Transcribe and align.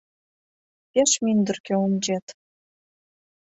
—Пеш 0.91 1.11
мӱндыркӧ 1.23 1.73
ончет. 1.85 2.25